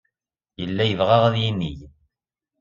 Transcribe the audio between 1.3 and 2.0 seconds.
yinig.